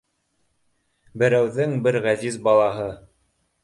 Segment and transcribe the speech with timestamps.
[1.23, 2.93] —Берәүҙең бер ғәзиз балаһы